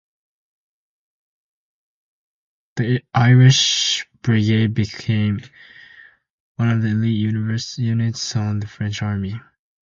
[2.77, 5.41] The Irish Brigade became
[6.55, 9.39] one of the elite units of the French Army.